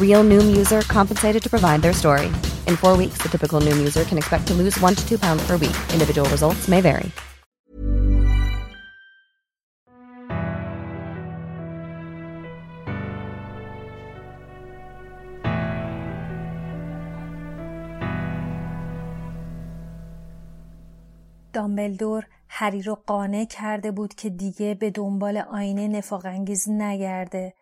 [0.00, 2.28] Real Noom user compensated to provide their story.
[2.70, 5.46] In four weeks, the typical Noom user can expect to lose one to two pounds
[5.46, 5.76] per week.
[5.92, 7.12] Individual results may vary.
[21.52, 27.54] دامبلدور هری رو قانع کرده بود که دیگه به دنبال آینه نفاقانگیز نگرده.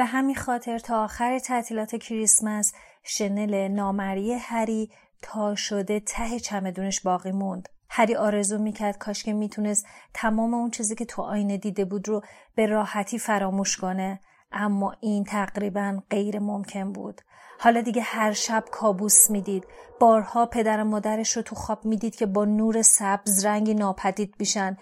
[0.00, 2.72] به همین خاطر تا آخر تعطیلات کریسمس
[3.04, 4.90] شنل نامری هری
[5.22, 7.68] تا شده ته چمدونش باقی موند.
[7.88, 12.22] هری آرزو می‌کرد کاش که می‌تونست تمام اون چیزی که تو آینه دیده بود رو
[12.54, 14.20] به راحتی فراموش کنه
[14.52, 17.20] اما این تقریبا غیر ممکن بود.
[17.58, 19.66] حالا دیگه هر شب کابوس می‌دید.
[20.00, 24.76] بارها پدر و مادرش رو تو خواب می‌دید که با نور سبز رنگی ناپدید میشن.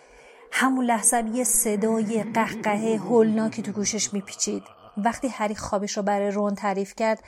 [0.53, 4.78] همون لحظه یه صدای قهقهه هولناکی تو گوشش میپیچید.
[5.05, 7.23] وقتی هری خوابش رو برای رون تعریف کرد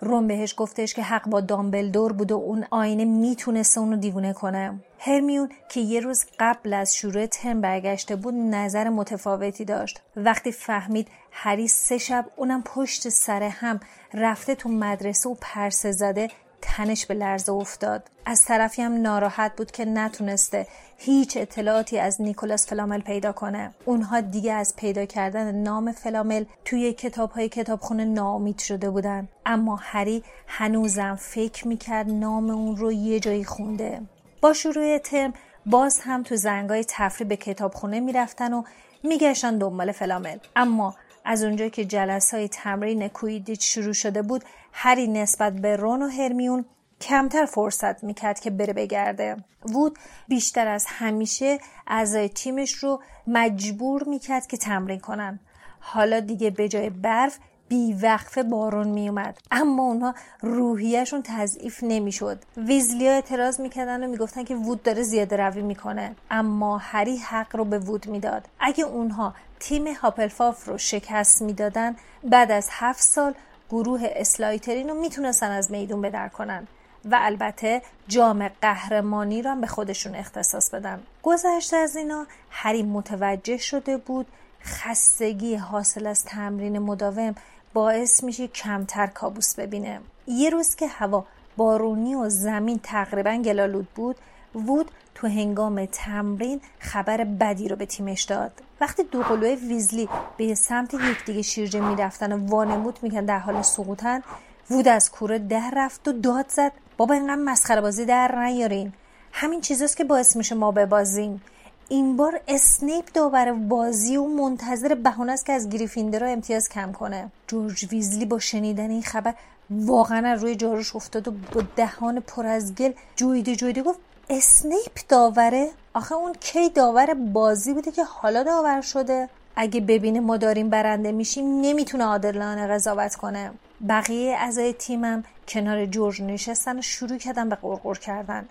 [0.00, 4.80] رون بهش گفتش که حق با دامبلدور بود و اون آینه می‌تونسته اونو دیوونه کنه.
[4.98, 10.00] هرمیون که یه روز قبل از شروع ترم برگشته بود نظر متفاوتی داشت.
[10.16, 13.80] وقتی فهمید هری سه شب اونم پشت سر هم
[14.14, 16.28] رفته تو مدرسه و پرسه زده
[16.62, 18.10] تنش به لرزه افتاد.
[18.26, 23.74] از طرفی هم ناراحت بود که نتونسته هیچ اطلاعاتی از نیکولاس فلامل پیدا کنه.
[23.84, 29.28] اونها دیگه از پیدا کردن نام فلامل توی کتاب های کتابخونه ناامید شده بودن.
[29.46, 34.00] اما هری هنوزم فکر می‌کرد نام اون رو یه جایی خونده.
[34.40, 35.32] با شروع ترم
[35.66, 38.62] باز هم تو زنگای تفریح به کتابخونه می‌رفتن و
[39.02, 40.38] میگشتن دنبال فلامل.
[40.56, 46.02] اما از اونجا که جلس های تمرین کویدیچ شروع شده بود هری نسبت به رون
[46.02, 46.64] و هرمیون
[47.00, 49.36] کمتر فرصت می‌کرد که بره بگرده.
[49.64, 55.40] وود بیشتر از همیشه اعضای تیمش رو مجبور می‌کرد که تمرین کنن.
[55.80, 57.38] حالا دیگه به جای برف
[57.72, 59.38] بیوقفه بارون میومد.
[59.50, 62.42] اما اونها روحیشون تضعیف نمی‌شد.
[62.56, 66.14] ویزلیا اعتراض می‌کردن و می‌گفتن که وود داره زیاده روی می‌کنه.
[66.30, 68.48] اما هری حق رو به وود می‌داد.
[68.60, 73.34] اگه اونها تیم هاپلفاف رو شکست می‌دادن بعد از هفت سال
[73.70, 76.66] گروه اسلایترین رو می‌تونستن از میدون بدر کنن.
[77.04, 81.00] و البته جام قهرمانی هم به خودشون اختصاص بدن.
[81.22, 84.26] گذشته از اینا هری متوجه شده بود
[84.64, 87.34] خستگی حاصل از تمرین مداوم
[87.72, 90.00] باعث میشه کمتر کابوس ببینه.
[90.26, 91.24] یه روز که هوا
[91.56, 94.16] بارونی و زمین تقریبا گلالود بود
[94.54, 98.52] وود تو هنگام تمرین خبر بدی رو به تیمش داد.
[98.80, 104.22] وقتی دو قلوه ویزلی به سمت یکدیگه شیرجه می‌رفتن و وانمود میکن در حال سقوطن
[104.70, 108.92] وود از کوره ده رفت و داد زد بابا اینقدر مسخره بازی در نیارین.
[109.32, 111.42] همین چیزاست که باعث میشه ما ببازیم.
[111.88, 116.92] این بار اسنیپ داور بازی و منتظر بهونه است که از گریفیندر رو امتیاز کم
[116.92, 117.30] کنه.
[117.46, 119.34] جورج ویزلی با شنیدن این خبر
[119.70, 123.98] واقعا روی جاروش افتاد و با دهان پر از گل جویده جویده گفت
[124.30, 130.36] اسنیپ داوره؟ آخه اون کی داور بازی بوده که حالا داور شده؟ اگه ببینه ما
[130.36, 133.50] داریم برنده میشیم نمی‌تونه عادلانه قضاوت کنه.
[133.88, 138.48] بقیه اعضای تیمم کنار جورج نشستن و شروع کردن به قرقر کردن.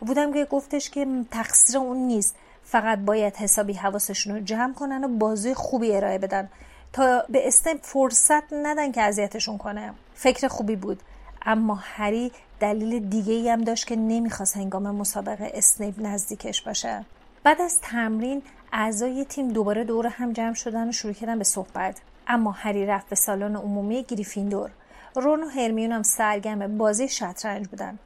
[0.00, 2.34] بودم که گفتش که تقصیر اون نیست.
[2.70, 6.48] فقط باید حسابی حواسشون رو جمع کنن و بازی خوبی ارائه بدن.
[6.92, 9.92] تا به اسنیپ فرصت ندن که اذیتشون کنه.
[10.14, 11.02] فکر خوبی بود.
[11.42, 17.04] اما هری دلیل دیگه ای هم داشت که نمی‌خواست هنگام مسابقه اسنیپ نزدیکش باشه.
[17.44, 21.98] بعد از تمرین اعضای تیم دوباره دور هم جمع شدن و شروع کردن به صحبت.
[22.26, 24.70] اما هری رفت به سالن عمومی گریفیندور.
[25.14, 27.98] رون و هرمیون هم سرگرم بازی شطرنج بودن.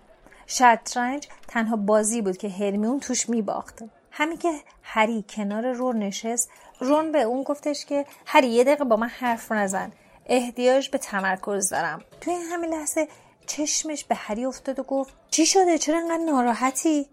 [0.47, 3.83] شطرنج تنها بازی بود که هرمیون توش میباخت.
[4.17, 6.51] همین که هری کنار رون نشست
[6.81, 9.93] رون به اون گفتش که هری یه دقیقه با من حرف نزن.
[10.27, 12.03] احتیاج به تمرکز دارم.
[12.21, 13.09] توی همین لحظه
[13.47, 17.09] چشمش به هری افتاد و گفت چی شده؟ چرا انقدر ناراحتی؟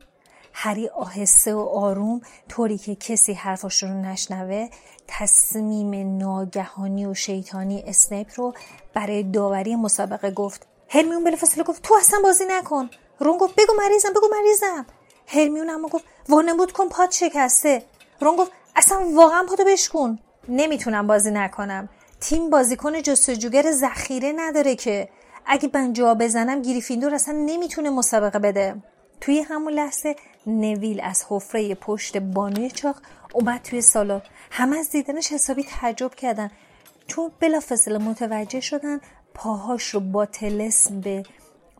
[0.54, 4.70] هری آهسته و آروم طوری که کسی حرفاش رو نشنوه
[5.08, 8.54] تصمیم ناگهانی و شیطانی اسنیپ رو
[8.94, 10.68] برای داوری مسابقه گفت.
[10.90, 12.90] هرمیون بلافاصله گفت تو اصلا بازی نکن.
[13.20, 14.86] رون گفت بگو مریضم بگو مریضم.
[15.32, 17.84] هرمیون اما گفت وانمود کن پاد شکسته.
[18.22, 20.20] رون گفت اصلا واقعا پادو بشکن.
[20.50, 21.90] نمی‌تونم بازی نکنم.
[22.20, 25.10] تیم بازیکن جستجوگر ذخیره نداره که.
[25.46, 28.76] اگه من جا بزنم گریفیندور اصلا نمی‌تونه مسابقه بده.
[29.22, 30.16] توی همون لحظه
[30.48, 32.96] نویل از حفره پشت بانوی چاق
[33.34, 34.22] اومد توی سالن.
[34.52, 36.52] همه از دیدنش حسابی تعجب کردن.
[37.08, 39.02] چون بلافاصله متوجه شدن
[39.34, 41.24] پاهاش رو با تلسم به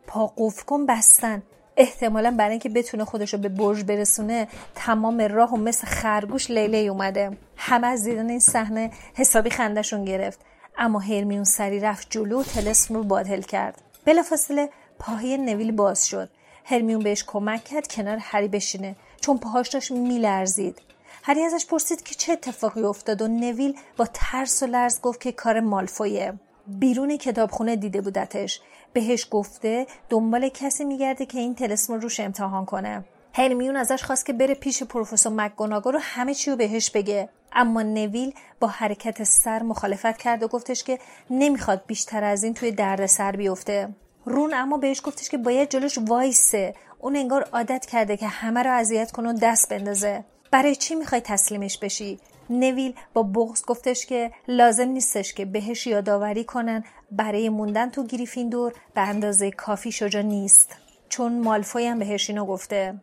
[0.06, 1.42] پا قفل بستن.
[1.76, 6.78] احتمالا برای اینکه بتونه خودش رو به برج برسونه تمام راه و مثل خرگوش لیله
[6.78, 7.36] اومده.
[7.56, 10.40] همه از دیدن این صحنه حسابی خندشون گرفت.
[10.78, 13.82] اما هرمیون سری رفت جلو و تلسم رو باطل کرد.
[14.04, 16.28] بلافاصله پاهای نویل باز شد.
[16.64, 18.96] هرمیون بهش کمک کرد کنار هری بشینه.
[19.20, 20.82] چون پاهاش داشت میلرزید.
[21.22, 25.32] هری ازش پرسید که چه اتفاقی افتاد و نویل با ترس و لرز گفت که
[25.32, 26.32] کار مالفویه.
[26.66, 28.60] بیرون کتابخونه دیده بودتش.
[28.92, 33.04] بهش گفته دنبال کسی میگرده که این تلسم رو روش امتحان کنه.
[33.34, 37.28] هرمیون ازش خواست که بره پیش پروفسور مکگوناگو رو همه چی رو بهش بگه.
[37.52, 40.98] اما نویل با حرکت سر مخالفت کرد و گفتش که
[41.30, 43.88] نمی‌خواد بیشتر از این توی درد سر بیفته.
[44.24, 46.74] رون اما بهش گفتش که باید جلوش وایسه.
[46.98, 50.24] اون انگار عادت کرده که همه رو اذیت کنه و دست بندازه.
[50.50, 52.18] برای چی می‌خوای تسلیمش بشی؟
[52.60, 58.72] نویل با بغز گفتش که لازم نیستش که بهش یادآوری کنن برای موندن تو گریفیندور
[58.94, 60.76] به اندازه کافی شجا نیست.
[61.08, 62.94] چون مالفوی هم بهش اینو گفته.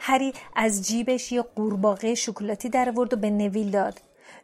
[0.00, 4.00] هری از جیبش یه قورباغه شکلاتی در و به نویل داد.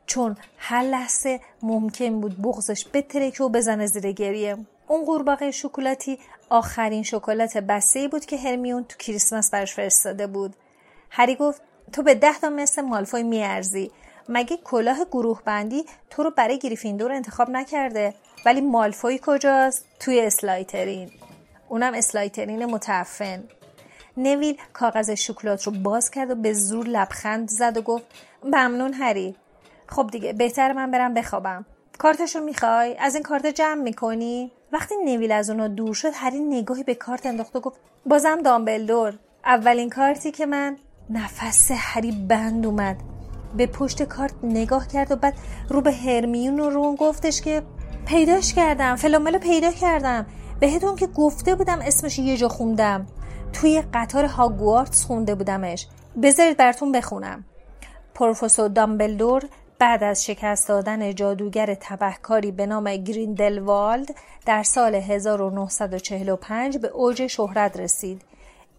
[0.06, 4.56] چون هر لحظه ممکن بود بغزش بترکه و بزنه زیر گریه.
[4.88, 6.18] اون قورباغه شکلاتی
[6.50, 10.56] آخرین شکلات بسته بود که هرمیون تو کریسمس برش فرستاده بود.
[11.10, 11.62] هری گفت
[11.92, 13.90] تو به ده تا مثل مالفوی میارزی.
[14.28, 18.14] مگه کلاه گروه بندی تو رو برای گریفیندور انتخاب نکرده؟
[18.46, 21.10] ولی مالفوی کجاست؟ توی اسلایترین.
[21.68, 23.44] اونم اسلایترین متعفن.
[24.16, 28.04] نویل کاغذ شکلات رو باز کرد و به زور لبخند زد و گفت
[28.44, 29.36] ممنون هری.
[29.86, 31.66] خب دیگه بهتر من برم بخوابم.
[31.98, 36.82] کارتشو می‌خوای؟ از این کارت جمع می‌کنی؟ وقتی نویل از اونا دور شد هری نگاهی
[36.82, 39.18] به کارت انداخت و گفت بازم دامبلدور.
[39.44, 40.76] اولین کارتی که من
[41.10, 42.96] نفس هری بند اومد.
[43.56, 45.34] به پشت کارت نگاه کرد و بعد
[45.68, 47.62] رو به هرمیون و رون گفتش که
[48.06, 50.26] پیداش کردم فلاملو پیدا کردم.
[50.60, 53.06] بهتون که گفته بودم اسمش یه جا خوندم.
[53.52, 55.86] توی قطار هاگوارتس خونده بودمش.
[56.22, 57.44] بذارید براتون بخونم.
[58.14, 59.42] پروفسور دامبلدور
[59.78, 64.14] بعد از شکست دادن جادوگر تبهکاری به نام گریندلوالد
[64.46, 68.29] در سال 1945 به اوج شهرت رسید.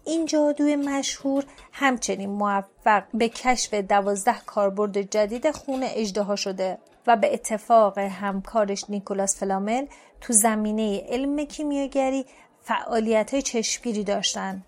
[0.04, 7.34] این جادوی مشهور همچنین موفق به کشف دوازده کاربرد جدید خون اجدها شده و به
[7.34, 9.86] اتفاق همکارش نیکولاس فلامل
[10.20, 12.26] تو زمینه علم کیمیاگری
[12.62, 14.62] فعالیت چشمگیری داشتن.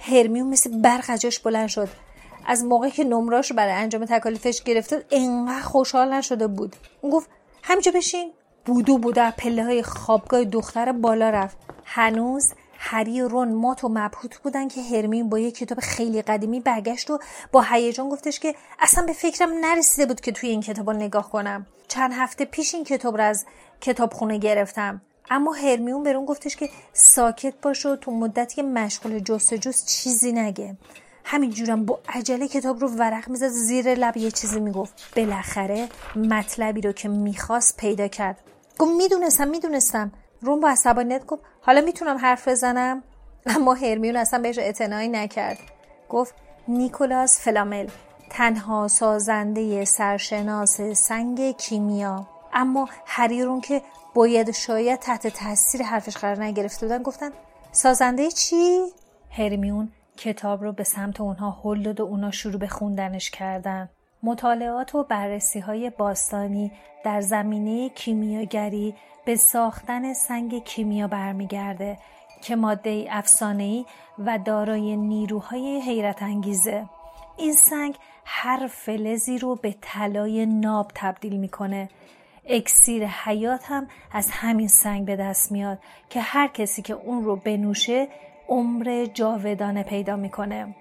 [0.00, 1.88] هرمیون مثل برق جاش بلند شد.
[2.46, 6.76] از موقعی که نمراش برای انجام تکالیفش گرفته انقدر خوشحال نشده بود.
[7.00, 7.30] اون گفت
[7.62, 8.32] همینجا بشین.
[8.64, 11.56] بودو بوده پله های خوابگاه دختر بالا رفت.
[11.84, 16.60] هنوز هری و رون مات و مبهوت بودن که هرمین با یه کتاب خیلی قدیمی
[16.60, 17.18] برگشت و
[17.52, 21.66] با هیجان گفتش که اصلا به فکرم نرسیده بود که توی این کتاب نگاه کنم.
[21.88, 23.44] چند هفته پیش این کتاب رو از
[23.80, 25.00] کتابخونه گرفتم.
[25.30, 30.76] اما هرمیون برون گفتش که ساکت باش و تو مدتی که مشغول جستجوست چیزی نگه.
[31.24, 34.94] همینجورم با عجله کتاب رو ورق می‌زد زیر لب یه چیزی می‌گفت.
[35.16, 38.40] بالاخره مطلبی رو که می‌خواست پیدا کرد.
[38.78, 40.12] گفت می‌دونستم می‌دونستم.
[40.40, 43.02] روم با عصبانیت گفت حالا می‌تونم حرف بزنم
[43.46, 45.58] اما هرمیون اصلا بهش اعتنایی نکرد
[46.08, 46.34] گفت
[46.68, 47.88] نیکولاس فلامل
[48.30, 53.82] تنها سازنده سرشناس سنگ کیمیا اما هریرون که
[54.14, 57.30] باید شاید تحت تاثیر حرفش قرار نگرفته بودن گفتن
[57.72, 58.80] سازنده چی؟
[59.30, 63.88] هرمیون کتاب رو به سمت اونها هل داد و اونا شروع به خوندنش کردن.
[64.22, 66.72] مطالعات و بررسی های باستانی
[67.04, 68.94] در زمینه کیمیاگری
[69.24, 71.98] به ساختن سنگ کیمیا برمیگرده
[72.42, 73.84] که ماده افسانه‌ای
[74.18, 76.86] و دارای نیروهای حیرت انگیزه.
[77.36, 77.94] این سنگ
[78.24, 81.88] هر فلزی رو به طلای ناب تبدیل می‌کنه
[82.46, 85.78] اکسیر حیات هم از همین سنگ به دست میاد
[86.10, 88.08] که هر کسی که اون رو بنوشه
[88.48, 90.74] عمر جاودانه پیدا می‌کنه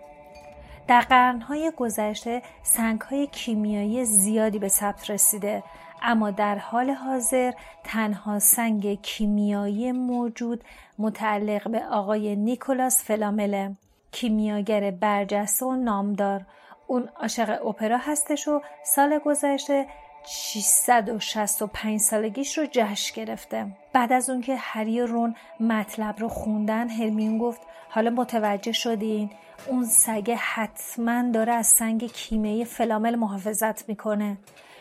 [0.87, 5.63] در قرنهای گذشته سنگهای کیمیایی زیادی به ثبت رسیده
[6.01, 7.53] اما در حال حاضر
[7.83, 10.63] تنها سنگ کیمیایی موجود
[10.99, 13.75] متعلق به آقای نیکولاس فلامله.
[14.11, 16.45] کیمیاگر برجسته و نامدار.
[16.87, 19.85] اون عاشق اپرا هستش و سال گذشته
[20.29, 23.67] 665 سالگیش رو جشن گرفته.
[23.93, 29.29] بعد از اون که هری و رون مطلب رو خوندن هرمیون گفت حالا متوجه شدین؟
[29.67, 34.37] اون سگه حتما داره از سنگ کیمیایی فلامل محافظت می‌کنه.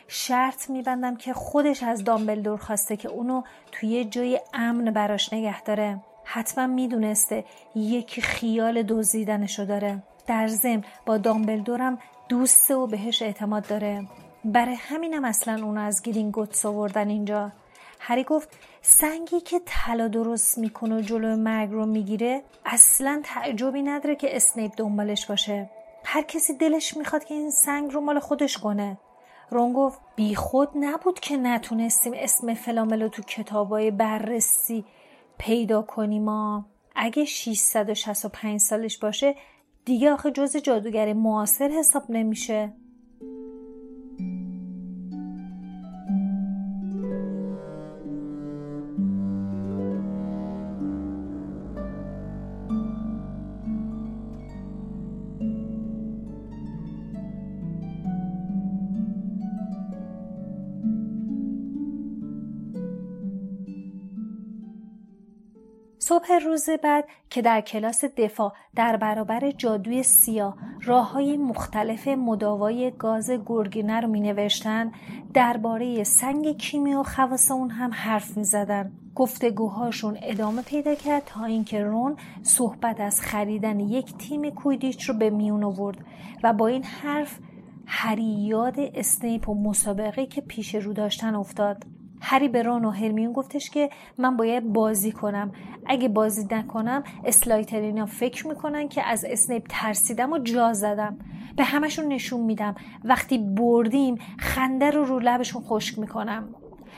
[0.09, 6.00] شرط میبندم که خودش از دامبلدور خواسته که اونو توی جای امن براش نگه داره.
[6.25, 10.03] حتما می‌دونسته یکی خیال دزدیدنشو داره.
[10.26, 11.99] در ضمن با دامبلدورم
[12.29, 14.07] دوسته و بهش اعتماد داره.
[14.47, 17.53] برای همینم اصلا اونو از گیرینگوتس آوردن اینجا.
[18.00, 18.49] هری گفت
[18.83, 24.73] سنگی که طلا درست می‌کنه و جلو مرگ رو می‌گیره اصلا تعجبی نداره که اسنیپ
[24.76, 25.71] دنبالش باشه.
[26.05, 28.99] هر کسی دلش می‌خواد که این سنگ رو مال خودش کنه.
[29.50, 30.00] رون گفت
[30.37, 34.85] خود نبود که نتونستیم اسم فلاملو تو کتابای بررسی
[35.38, 39.35] پیدا کنیم ما اگه 665 سالش باشه
[39.85, 42.73] دیگه آخه جز جادوگر معاصر حساب نمیشه.
[66.09, 72.93] صبح روز بعد که در کلاس دفاع در برابر جادوی سیاه راه های مختلف مداوای
[72.99, 74.93] گاز گرگینه رو می نوشتن
[75.35, 78.93] درباره سنگ کیمی و خواص اون هم حرف می زدن.
[79.15, 85.31] گفتگوهاشون ادامه پیدا کرد تا اینکه رون صحبت از خریدن یک تیم کویدیچ رو به
[85.31, 85.99] میون آورد
[86.45, 87.39] و با این حرف
[87.87, 93.32] هری یاد اسنیپ و مسابقه که پیش رو داشتن افتاد هری به رون و هرمیون
[93.32, 95.52] گفتش که من باید بازی کنم.
[95.87, 101.18] اگه بازی نکنم اسلایترینا فکر می‌کنن که از اسنیپ ترسیدم و جا زدم.
[101.56, 102.75] به همشون نشون میدم.
[103.04, 106.54] وقتی بردیم خنده رو رو لبشون خشک می‌کنم.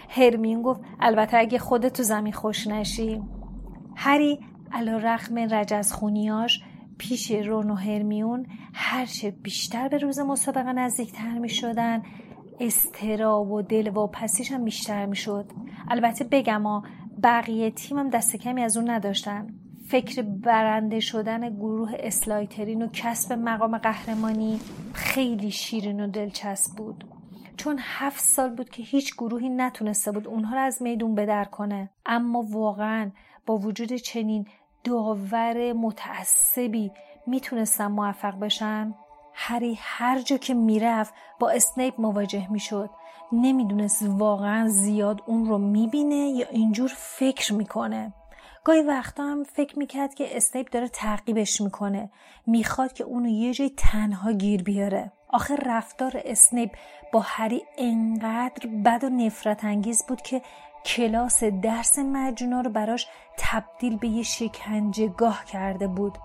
[0.09, 3.23] هرمیون گفت البته اگه خودت تو زمین خوش نشی.
[3.97, 4.39] هری
[4.73, 6.63] علا رقم رجز خونیاش
[6.99, 12.03] پیش رون و هرمیون هرچه بیشتر به روز مسابقه نزدیکتر می شدن
[12.61, 15.47] استراب و دل و پسیش هم بیشتر می‌شد.
[15.89, 16.83] البته بگم ها
[17.23, 19.47] بقیه تیمم دست کمی از اون نداشتن.
[19.89, 24.61] فکر برنده شدن گروه اسلایترین و کسب مقام قهرمانی
[24.93, 27.05] خیلی شیرین و دلچسب بود.
[27.57, 31.91] چون هفت سال بود که هیچ گروهی نتونسته بود اونها رو از میدون بدر کنه.
[32.07, 33.11] اما واقعا
[33.47, 34.47] با وجود چنین
[34.85, 36.93] داور متعصبی
[37.27, 38.95] می‌تونستن موفق بشن؟
[39.41, 42.91] هری هر جا که می‌رفت با اسنیپ مواجه می‌شد.
[43.33, 48.13] نمی‌دونست واقعا زیاد اون رو می‌بینه یا اینجور فکر می‌کنه.
[48.65, 52.11] گاهی وقتا هم فکر می‌کرد که اسنیپ داره تعقیبش می‌کنه.
[52.47, 55.13] می‌خواد که اونو یه جای تنها گیر بیاره.
[55.29, 56.71] آخه رفتار اسنیپ
[57.13, 60.43] با هری انقدر بد و نفرت انگیز بود که
[60.85, 63.07] کلاس درس معجونا رو براش
[63.39, 66.19] تبدیل به یه شکنجهگاه کرده بود.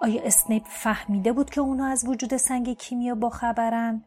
[0.00, 4.02] آیا اسنیپ فهمیده بود که اونا از وجود سنگ کیمیا با خبرن؟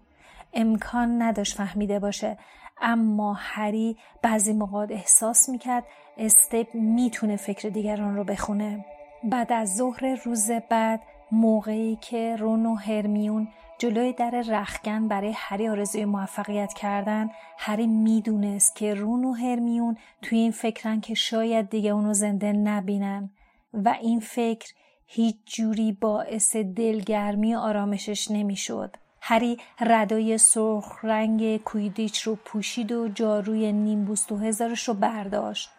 [0.53, 2.37] امکان نداشت فهمیده باشه.
[2.81, 5.83] اما هری بعضی موقع احساس می‌کرد
[6.17, 8.85] استیپ می‌تونه فکر دیگران رو بخونه.
[9.23, 15.69] بعد از ظهر روز بعد موقعی که رون و هرمیون جلوی در رخگن برای هری
[15.69, 21.89] آرزوی موفقیت کردن هری می‌دونست که رون و هرمیون توی این فکرن که شاید دیگه
[21.89, 23.29] اونو زنده نبینن.
[23.73, 24.73] و این فکر
[25.13, 28.95] هیچ جوری باعث دلگرمی آرامشش نمی‌شد.
[29.21, 35.69] هری ردای سرخ رنگ کویدیچ رو پوشید و جاروی نیمبوست و هزارش رو برداشت.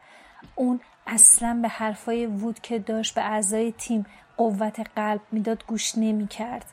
[0.54, 6.66] اون اصلا به حرفای وود که داشت به اعضای تیم قوت قلب می‌داد گوش نمی‌کرد.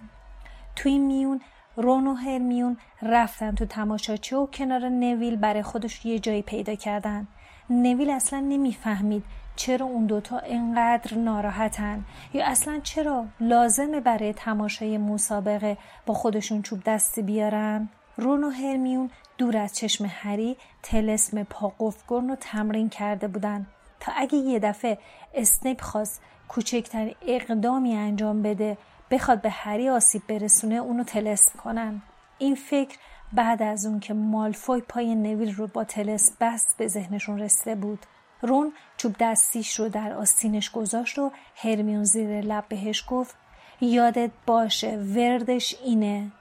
[0.75, 1.41] توی میون
[1.75, 7.27] رون و هرمیون رفتن تو تماشاچی و کنار نویل برای خودش یه جایی پیدا کردن.
[7.69, 9.23] نویل اصلا نمی‌فهمید
[9.59, 16.83] چرا اون دوتا انقدر ناراحتن؟ یا اصلا چرا لازمه برای تماشای مسابقه با خودشون چوب
[16.85, 21.73] دستی بیارن؟ رون و هرمیون دور از چشم هری تلسم پا
[22.09, 23.67] رو تمرین کرده بودن
[23.99, 24.97] تا اگه یه دفعه
[25.33, 28.77] اسنیپ خواست کوچکترین اقدامی انجام بده
[29.11, 32.01] بخواد به هری آسیب برسونه اونو تلسم کنن.
[32.37, 32.97] این فکر
[33.33, 38.05] بعد از اون که مالفوی پای نویل رو با طلسم بست به ذهنشون رسیده بود.
[38.41, 43.35] رون چوب دستیش رو در آستینش گذاشت و هرمیون زیر لب بهش گفت
[43.81, 46.31] یادت باشه وردش اینه.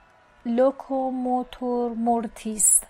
[0.45, 2.87] Locomotor Mortis.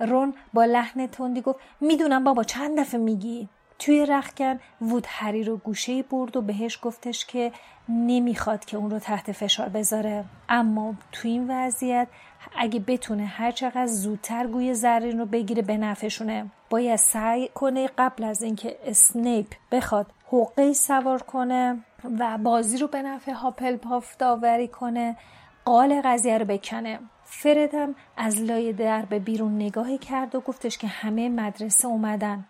[0.00, 3.48] رون با لحن تندی گفت می‌دونم بابا چند دفعه میگی؟
[3.84, 7.52] توی رخکن وود هری رو گوشه برد و بهش گفتش که
[7.88, 10.24] نمی‌خواد که اون رو تحت فشار بذاره.
[10.48, 12.08] اما تو این وضعیت
[12.56, 16.50] اگه بتونه هر چقدر زودتر گوی زرین رو بگیره به نفعشونه.
[16.70, 21.84] باید سعی کنه قبل از اینکه اسنیپ بخواد حقه سوار کنه
[22.18, 25.16] و بازی رو به نفع هاپلپاف داوری کنه
[25.64, 26.98] قال قضیه رو بکنه.
[27.24, 32.44] فرد هم از لای در به بیرون نگاهی کرد و گفتش که همه مدرسه اومدن.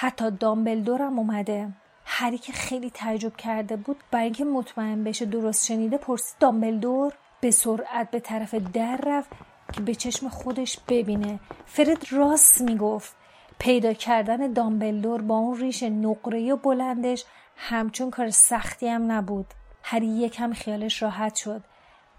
[0.00, 1.68] حتی دامبلدورم اومده.
[2.04, 7.50] هری که خیلی تعجب کرده بود برای اینکه مطمئن بشه درست شنیده پرسید دامبلدور به
[7.50, 9.30] سرعت به طرف در رفت
[9.72, 11.40] که به چشم خودش ببینه.
[11.66, 13.16] فرد راست می‌گفت.
[13.58, 17.24] پیدا کردن دامبلدور با اون ریش نقره و بلندش
[17.56, 19.46] همچون کار سختی هم نبود.
[19.82, 21.62] هری یکم خیالش راحت شد.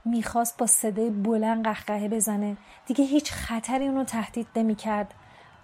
[0.05, 2.57] می‌خواست با صدای بلند قهقهه بزنه.
[2.85, 5.13] دیگه هیچ خطری اونو تهدید نمی‌کرد.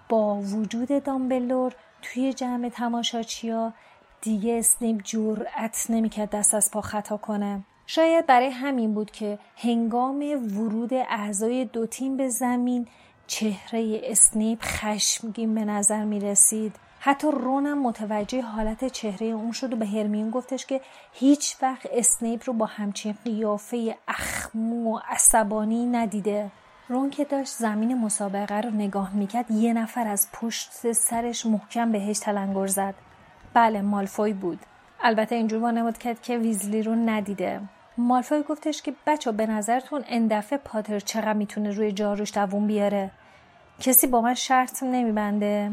[0.08, 1.74] با وجود دامبلور
[2.12, 3.72] توی جمع تماشاچیا
[4.20, 10.20] دیگه اسنیپ جرأت نمی‌کرد دست از پا خطا کنه شاید برای همین بود که هنگام
[10.56, 12.88] ورود اعضای دو تیم به زمین
[13.26, 16.76] چهره اسنیپ خشمگین به نظر می رسید.
[17.00, 20.80] حتی رونم متوجه حالت چهره اون شد و به هرمیون گفتش که
[21.12, 26.50] هیچ وقت اسنیپ رو با همچین قیافه اخمو و عصبانی ندیده.
[26.88, 32.18] رون که داشت زمین مسابقه رو نگاه می‌کرد یه نفر از پشت سرش محکم بهش
[32.18, 32.94] تلنگر زد.
[33.54, 34.58] بله مالفوی بود.
[35.00, 37.60] البته اینجور وانمود کرد که ویزلی رو ندیده.
[37.98, 43.10] مالفوی گفتش که بچه به نظرتون اندفعه پاتر چقدر می‌تونه روی جاروش دووم بیاره
[43.80, 45.72] کسی با من شرط نمیبنده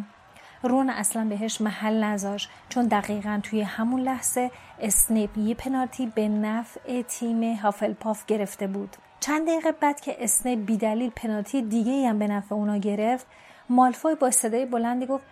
[0.63, 7.01] رون اصلا بهش محل نذاش چون دقیقا توی همون لحظه اسنیپ یه پنالتی به نفع
[7.01, 12.55] تیم هافلپاف گرفته بود چند دقیقه بعد که اسنیپ بیدلیل پنالتی دیگه هم به نفع
[12.55, 13.27] اونا گرفت
[13.69, 15.23] مالفوی با صدای بلندی گفت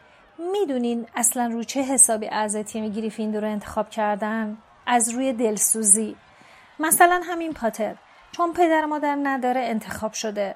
[0.52, 6.16] می‌دونین اصلا رو چه حسابی از تیم گریفیندور رو انتخاب کردن؟ از روی دلسوزی.
[6.80, 7.96] مثلا همین پاتر
[8.32, 10.56] چون پدر مادر نداره انتخاب شده.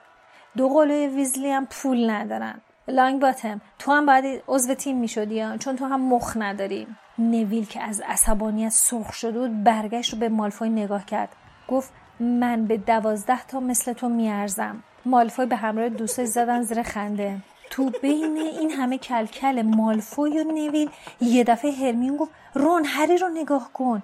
[0.58, 2.62] دو قلوی ویزلی هم پول ندارن.
[2.88, 6.88] لانگ باتم تو هم باید عضو تیم می‌شدی چون تو هم مخ نداری.
[7.18, 11.30] نویل که از عصبانیت سرخ شده بود برگشت رو به مالفوی نگاه کرد.
[11.68, 14.84] گفت من به دوازده تا مثل تو میارزم.
[15.06, 17.38] مالفوی به همراه دوستای زدن زیر خنده.
[17.70, 20.90] تو بین این همه کلکل مالفوی و نویل
[21.22, 24.04] یه دفعه هرمیون گفت رون هری رو نگاه کن.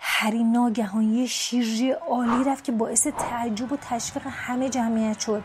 [0.00, 5.42] هری ناگهان یه شیرجی عالی رفت که باعث تعجب و تشویق همه جمعیت شد.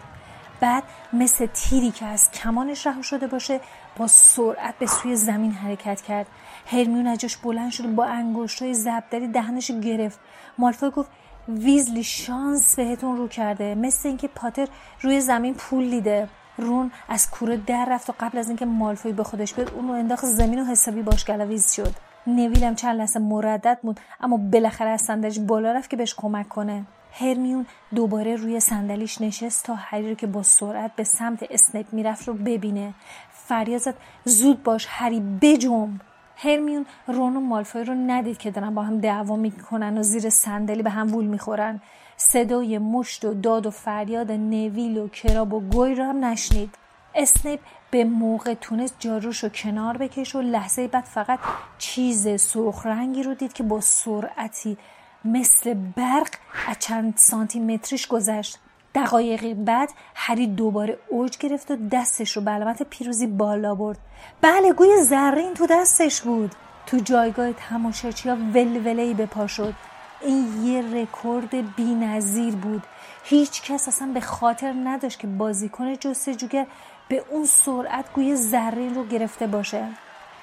[0.59, 3.59] بعد مثل تیری که از کمانش رها شده باشه
[3.97, 6.27] با سرعت به سوی زمین حرکت کرد.
[6.65, 10.19] هرمیون اجاش بلند شد با انگشتای زبدری دهنش گرفت.
[10.57, 11.11] مالفوی گفت
[11.47, 13.75] ویزلی شانس بهتون رو کرده.
[13.75, 14.67] مثل اینکه پاتر
[15.01, 16.27] روی زمین پول دیده.
[16.57, 19.93] رون از کوره در رفت و قبل از اینکه مالفوی به خودش بیاد اون رو
[19.93, 21.93] انداخت زمین و حسابی باش گلاویز شد.
[22.27, 26.85] نویلم چند لحظه مردد بود اما بالاخره از صندلیش بالا رفت که بهش کمک کنه.
[27.11, 32.27] هرمیون دوباره روی صندلیش نشست تا هری رو که با سرعت به سمت اسنیپ می‌رفت
[32.27, 32.93] رو ببینه.
[33.31, 36.01] فریاد زود باش هری بجنب.
[36.35, 40.83] هرمیون رون و مالفوی رو ندید که دارن با هم دعوا می‌کنن و زیر صندلی
[40.83, 41.81] به هم وول می‌خورن.
[42.17, 46.75] صدای مشت و داد و فریاد نویل و کراب و گوی رو هم نشنید.
[47.15, 47.59] اسنیپ
[47.91, 51.39] به موقع تونست جاروش رو کنار بکش و لحظه بعد فقط
[51.77, 54.77] چیز سرخ رنگی رو دید که با سرعتی
[55.25, 56.29] مثل برق
[56.67, 58.59] از چند سانتی متریش گذشت.
[58.95, 63.97] دقایقی بعد هری دوباره اوج گرفت و دستش رو به علامت پیروزی بالا برد.
[64.41, 66.51] بله گوی زرین تو دستش بود.
[66.85, 69.73] تو جایگاه تماشاچی ها ولولهی به پا شد.
[70.21, 72.83] این یه رکورد بینظیر بود.
[73.23, 76.65] هیچ کس اصلا به خاطر نداشت که بازیکن جستجوگر
[77.07, 79.87] به اون سرعت گوی زرین رو گرفته باشه.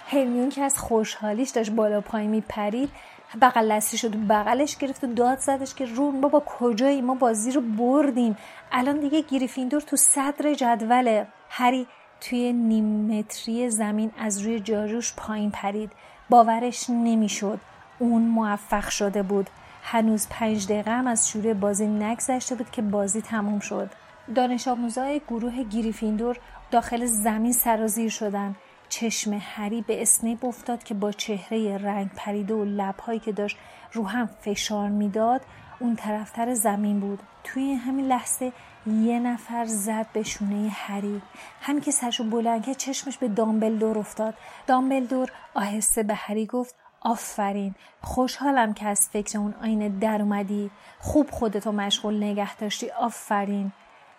[0.06, 2.90] هرمیون که از خوشحالیش داشت بالا پای میپرید
[3.40, 7.60] بغل لسی شد بغلش گرفت و داد زدش که رون بابا کجایی؟ ما بازی رو
[7.60, 8.36] بردیم.
[8.72, 11.86] الان دیگه گریفیندور تو صدر جدوله هری
[12.20, 15.92] توی نیم متری زمین از روی جاروش پایین پرید.
[16.30, 17.60] باورش نمی‌شد
[17.98, 19.50] اون موفق شده بود.
[19.82, 23.90] هنوز پنج دقیقه هم از شروع بازی نگذشته بود که بازی تموم شد.
[24.34, 26.38] دانش آموزای گروه گریفیندور
[26.70, 28.56] داخل زمین سرازیر شدن.
[28.92, 33.57] چشم هری به اسنیپ افتاد که با چهره رنگ پریده و لبهایی که داشت
[33.92, 35.40] رو هم فشار می‌داد
[35.78, 37.22] اون طرفتر زمین بود.
[37.44, 38.52] توی همین لحظه
[38.87, 41.22] یه نفر زد به شونه هری.
[41.61, 44.35] همین که سرشو بلند که چشمش به دامبلدور افتاد.
[44.66, 50.70] دامبلدور آهسته به هری گفت آفرین خوشحالم که از فکر اون آینه در اومدی.
[50.98, 52.90] خوب خودتو مشغول نگه داشتی.
[52.90, 53.72] آفرین.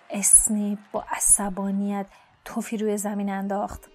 [0.10, 2.06] اسنیپ با عصبانیت
[2.46, 3.93] توفی روی زمین انداخت.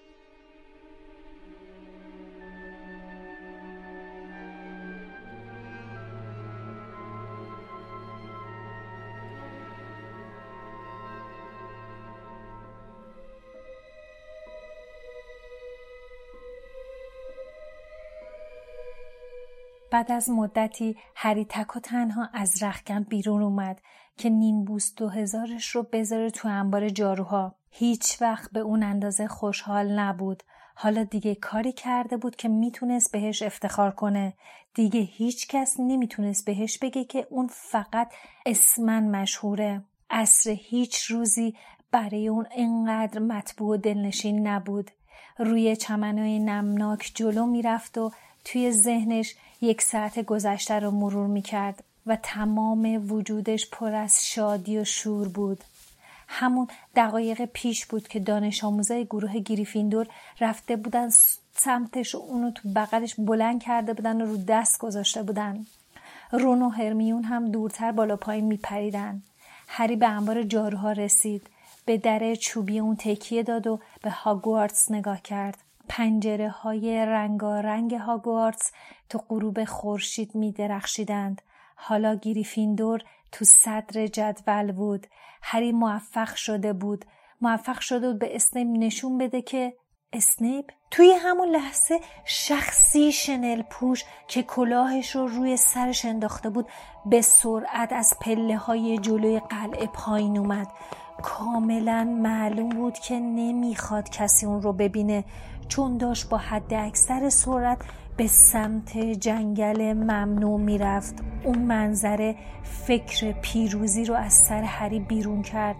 [19.91, 23.81] بعد از مدتی هری تک و تنها از رخکن بیرون اومد
[24.17, 27.55] که نیمبوس دو هزارش رو بذاره تو انبار جاروها.
[27.71, 30.43] هیچ وقت به اون اندازه خوشحال نبود.
[30.75, 34.33] حالا دیگه کاری کرده بود که می‌تونست بهش افتخار کنه.
[34.73, 38.13] دیگه هیچ کس نمی‌تونست بهش بگه که اون فقط
[38.45, 39.83] اسمن مشهوره.
[40.09, 41.55] عصر هیچ روزی
[41.91, 44.91] برای اون انقدر مطبوع و دلنشین نبود.
[45.37, 48.11] روی چمنهای نمناک جلو می‌رفت و
[48.45, 54.77] توی ذهنش یک ساعت گذشته رو مرور می کرد و تمام وجودش پر از شادی
[54.77, 55.63] و شور بود.
[56.27, 60.07] همون دقایق پیش بود که دانش آموزای گروه گریفیندور
[60.39, 61.09] رفته بودن
[61.55, 65.65] سمتش و اونو تو بغلش بلند کرده بودن و رو دست گذاشته بودن.
[66.31, 69.23] رون و هرمیون هم دورتر بالا پایین می پریدن.
[69.67, 71.47] هری به انبار جاروها رسید.
[71.85, 75.57] به در چوبی اون تکیه داد و به هاگوارتس نگاه کرد.
[75.89, 78.71] پنجره های رنگارنگ هاگوارتس
[79.09, 81.41] تو غروب خورشید می درخشیدند.
[81.75, 85.07] حالا گریفیندور تو صدر جدول بود.
[85.41, 87.05] هری موفق شده بود.
[87.41, 89.73] موفق شده بود به اسنیپ نشون بده که
[90.13, 96.67] اسنیپ توی همون لحظه شخصی شنل پوش که کلاهش رو روی سرش انداخته بود
[97.05, 100.67] به سرعت از پله های جلوی قلعه پایین اومد
[101.21, 105.23] کاملا معلوم بود که نمی‌خواد کسی اون رو ببینه
[105.69, 107.77] چون داشت با حد اکثر سرعت
[108.17, 111.15] به سمت جنگل ممنوع می‌رفت.
[111.43, 115.75] اون منظره فکر پیروزی رو از سر هری بیرون کرد.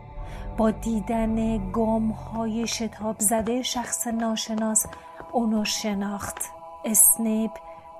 [0.58, 4.86] با دیدن گام های شتاب زده شخص ناشناس
[5.32, 6.38] اونو شناخت.
[6.86, 7.52] اسنیپ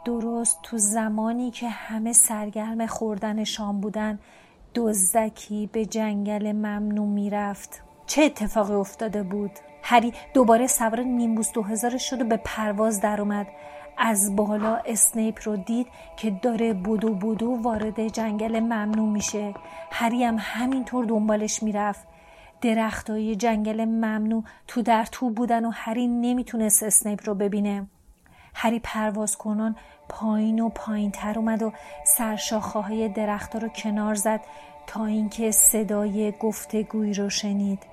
[0.06, 4.20] درست تو زمانی که همه سرگرم خوردن شام بودن
[4.76, 7.82] دزدکی به جنگل ممنوع می‌رفت.
[8.08, 9.52] چه اتفاقی افتاده بود؟
[9.84, 13.48] هری دوباره سوار نیمبوس دو هزار شد و به پرواز در اومد.
[13.98, 15.88] از بالا اسنیپ رو دید
[16.18, 19.54] که داره بودو بودو وارد جنگل ممنوع میشه.
[19.92, 22.08] هری هم همینطور دنبالش می‌رفت.
[22.62, 27.88] درختای جنگل ممنوع تو در تو بودن و هری نمی‌تونست اسنیپ رو ببینه.
[28.54, 29.76] هری پرواز کنان
[30.10, 31.72] پایین و پایین تر اومد و
[32.06, 34.42] سرشاخه های درختها رو کنار زد
[34.88, 37.84] تا اینکه صدای گفتگویی رو شنید.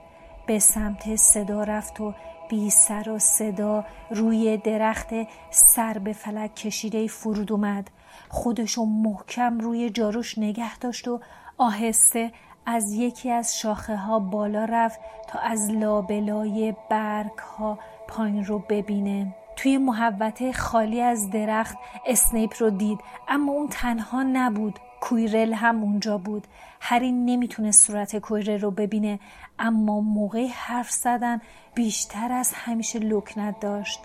[0.46, 2.14] به سمت صدا رفت و
[2.48, 5.09] بی سر و صدا روی درخت
[5.50, 7.90] سر به فلک کشیده فرود اومد.
[8.28, 11.20] خودشو محکم روی جاروش نگه داشت و
[11.59, 12.32] آهسته
[12.66, 17.78] از یکی از شاخه ها بالا رفت تا از لابلای برگ ها
[18.09, 19.35] پایین رو ببینه.
[19.56, 24.78] توی محوطه خالی از درخت اسنیپ رو دید اما اون تنها نبود.
[25.09, 26.47] کویرل هم اونجا بود.
[26.81, 29.19] هری نمی‌تونه صورت کویرل رو ببینه
[29.59, 31.40] اما موقع حرف زدن
[31.75, 34.01] بیشتر از همیشه لکنت داشت.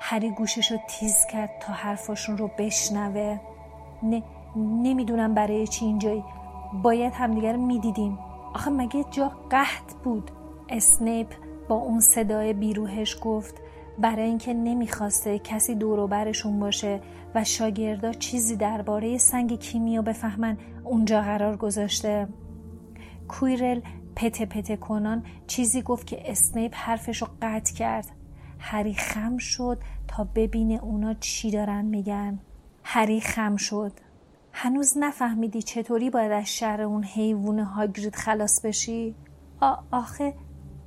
[0.00, 3.40] هری گوشش رو تیز کرد تا حرفاشون رو بشنوه.
[4.02, 4.22] نه
[4.56, 6.24] نمی‌دونم برای چی اینجایی.
[6.82, 8.18] باید همدیگر می‌دیدیم.
[8.54, 10.30] آخه مگه جا قحط بود؟
[10.68, 11.28] اسنیپ
[11.68, 13.54] با اون صدای بیروهش گفت
[13.98, 17.00] برای اینکه نمی‌خواسته کسی دور برشون باشه
[17.34, 22.28] و شاگردا چیزی درباره سنگ کیمیا بفهمن اونجا قرار گذاشته.
[23.28, 23.80] کویرل
[24.16, 28.06] پته پته کنان چیزی گفت که اسنیپ حرفش رو قطع کرد.
[28.58, 32.38] هری خم شد تا ببینه اونا چی دارن میگن.
[32.84, 33.92] هری خم شد.
[34.52, 39.14] هنوز نفهمیدی چطوری باید از شهر اون حیوون هاگرید خلاص بشی؟
[39.90, 40.34] آخه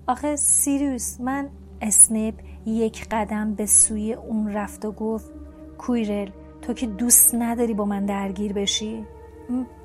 [0.08, 1.50] آخه سیریوس من
[1.82, 5.35] اسنیپ یک قدم به سوی اون رفت و گفت
[5.78, 6.30] کویرل
[6.62, 9.06] تو که دوست نداری با من درگیر بشی؟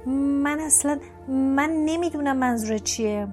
[0.06, 0.98] من اصلا
[1.28, 3.28] من نمی‌دونم منظور چیه.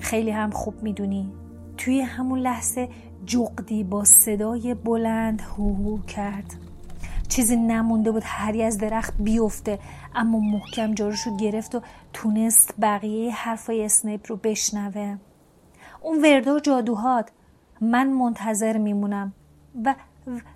[0.00, 1.32] خیلی هم خوب می‌دونی.
[1.76, 2.88] توی همون لحظه
[3.26, 6.54] جغدی با صدای بلند هو کرد.
[7.28, 9.78] چیزی نمونده بود هری از درخت بیفته
[10.14, 11.80] اما محکم جاروشو گرفت و
[12.12, 15.16] تونست بقیه حرفای اسنیپ رو بشنوه.
[16.02, 17.30] اون ورده و جادوهات.
[17.80, 19.32] من منتظر میمونم.
[19.84, 19.94] و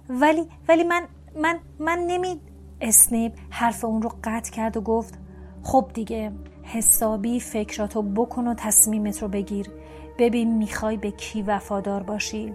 [0.09, 1.03] ولی ولی من
[1.43, 2.41] من من نمی
[2.81, 5.19] اسنیپ حرف اون رو قطع کرد و گفت
[5.63, 9.71] خب دیگه حسابی فکراتو بکن و تصمیمت رو بگیر.
[10.19, 12.53] ببین می‌خوای به کی وفادار باشی.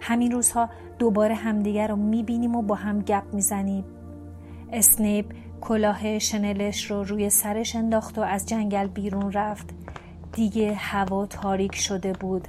[0.00, 0.68] همین روزها
[0.98, 3.84] دوباره همدیگر رو می‌بینیم و با هم گپ می‌زنیم.
[4.72, 9.70] اسنیپ کلاه شنلش رو روی سرش انداخت و از جنگل بیرون رفت.
[10.32, 12.48] دیگه هوا تاریک شده بود.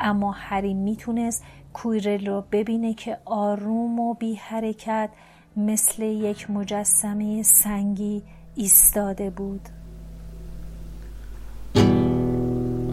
[0.00, 5.10] اما هری می‌تونست کویرل رو ببینه که آروم و بی حرکت
[5.56, 8.22] مثل یک مجسمه سنگی
[8.54, 9.68] ایستاده بود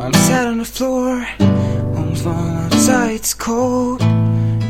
[0.02, 1.10] I'm sat on the floor,
[1.96, 4.02] home's warm outside, it's cold.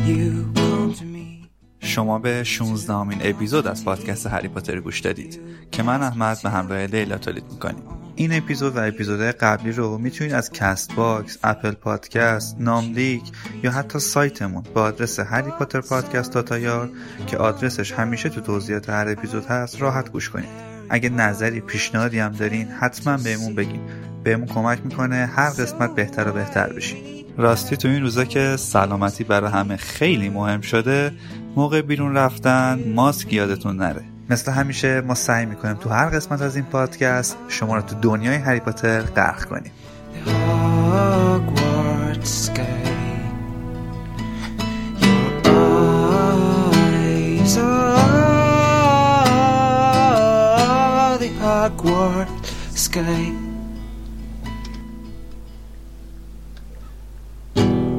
[0.08, 1.46] You come to me.
[1.80, 6.50] شما به 16 امین اپیزود از پادکست هری پاتر گوش دادید که من احمد به
[6.50, 12.56] همراه لیلا تولید می‌کنیم این اپیزود و اپیزودهای قبلی رو می‌تونید از Castbox، Apple Podcast،
[12.58, 13.22] ناملیک
[13.62, 16.90] یا حتی سایتمون با آدرس Harry Potter Podcast dot ir
[17.26, 20.48] که آدرسش همیشه تو توضیحات هر اپیزود هست راحت گوش کنید.
[20.90, 23.80] اگه نظری پیشنهادی هم دارین حتما بهمون بگین.
[24.24, 26.98] بهمون کمک می‌کنه هر قسمت بهتر و بهتر بشیم.
[27.38, 31.12] راستی تو این روزا که سلامتی برای همه خیلی مهم شده
[31.56, 36.56] موقع بیرون رفتن ماسک یادتون نره مثل همیشه ما سعی می‌کنیم تو هر قسمت از
[36.56, 39.72] این پادکست شما رو تو دنیای هری پاتر غرق کنیم.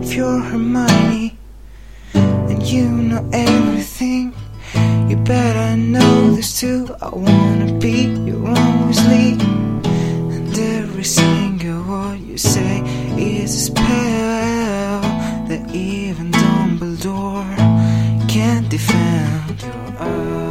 [0.03, 1.27] If you're Hermione
[2.51, 4.40] and you know everything.
[5.11, 6.87] You better know this too.
[7.01, 9.33] I wanna be your only.
[10.33, 12.79] And every single word you say
[13.17, 15.01] is a spell
[15.49, 17.57] that even Dumbledore
[18.29, 19.61] can't defend.
[19.63, 20.50] Your